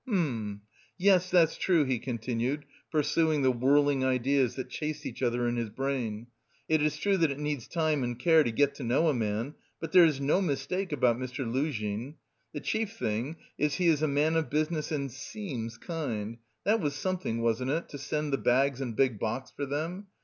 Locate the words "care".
8.17-8.43